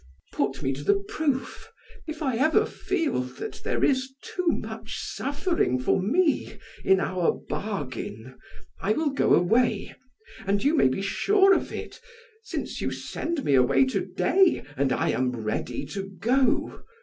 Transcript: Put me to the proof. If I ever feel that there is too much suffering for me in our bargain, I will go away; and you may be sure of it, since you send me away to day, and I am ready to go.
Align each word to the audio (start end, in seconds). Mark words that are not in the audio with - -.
Put 0.31 0.63
me 0.63 0.73
to 0.73 0.83
the 0.83 0.95
proof. 0.95 1.71
If 2.07 2.23
I 2.23 2.35
ever 2.37 2.65
feel 2.65 3.19
that 3.19 3.61
there 3.63 3.83
is 3.83 4.15
too 4.23 4.47
much 4.47 4.97
suffering 4.97 5.77
for 5.79 6.01
me 6.01 6.57
in 6.83 6.99
our 6.99 7.31
bargain, 7.33 8.35
I 8.79 8.93
will 8.93 9.11
go 9.11 9.35
away; 9.35 9.93
and 10.47 10.63
you 10.63 10.75
may 10.75 10.87
be 10.87 11.03
sure 11.03 11.53
of 11.53 11.71
it, 11.71 11.99
since 12.41 12.81
you 12.81 12.89
send 12.89 13.43
me 13.43 13.53
away 13.53 13.85
to 13.93 14.01
day, 14.03 14.63
and 14.75 14.91
I 14.91 15.09
am 15.11 15.33
ready 15.33 15.85
to 15.93 16.09
go. 16.19 16.81